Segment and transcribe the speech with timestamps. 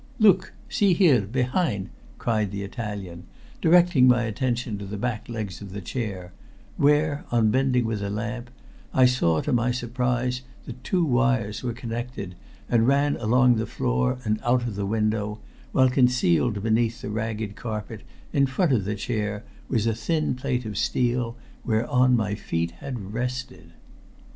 [0.17, 0.53] "Look!
[0.67, 3.25] See here, behind!" cried the Italian,
[3.61, 6.33] directing my attention to the back legs of the chair,
[6.75, 8.49] where, on bending with the lamp,
[8.95, 12.33] I saw, to my surprise, that two wires were connected,
[12.67, 15.39] and ran along the floor and out of the window,
[15.71, 18.01] while concealed beneath the ragged carpet,
[18.33, 23.13] in front of the chair, was a thin plate of steel, whereon my feet had
[23.13, 23.73] rested.